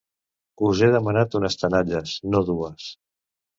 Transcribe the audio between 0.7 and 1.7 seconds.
he demanat unes